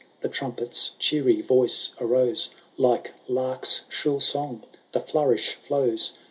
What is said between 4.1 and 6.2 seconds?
song the flourish flows.